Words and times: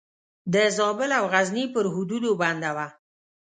د 0.53 0.55
زابل 0.77 1.09
او 1.19 1.25
غزني 1.33 1.65
پر 1.73 1.85
حدودو 1.93 2.31
بنده 2.41 2.71
وه. 2.75 2.87